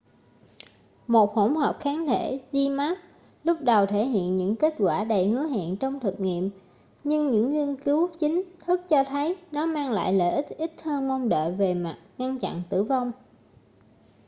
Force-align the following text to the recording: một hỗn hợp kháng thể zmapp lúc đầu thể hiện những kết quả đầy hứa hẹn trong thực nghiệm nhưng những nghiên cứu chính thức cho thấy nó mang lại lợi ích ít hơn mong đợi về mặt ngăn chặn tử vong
một 1.07 1.33
hỗn 1.33 1.55
hợp 1.55 1.77
kháng 1.79 2.05
thể 2.07 2.41
zmapp 2.51 2.95
lúc 3.43 3.57
đầu 3.61 3.85
thể 3.85 4.05
hiện 4.05 4.35
những 4.35 4.55
kết 4.55 4.73
quả 4.77 5.03
đầy 5.03 5.27
hứa 5.29 5.43
hẹn 5.43 5.77
trong 5.77 5.99
thực 5.99 6.19
nghiệm 6.19 6.49
nhưng 7.03 7.31
những 7.31 7.51
nghiên 7.51 7.75
cứu 7.75 8.09
chính 8.19 8.43
thức 8.65 8.81
cho 8.89 9.03
thấy 9.03 9.35
nó 9.51 9.65
mang 9.65 9.91
lại 9.91 10.13
lợi 10.13 10.31
ích 10.31 10.57
ít 10.57 10.73
hơn 10.83 11.07
mong 11.07 11.29
đợi 11.29 11.51
về 11.51 11.73
mặt 11.73 11.97
ngăn 12.17 12.37
chặn 12.37 12.61
tử 12.69 12.83
vong 12.83 13.11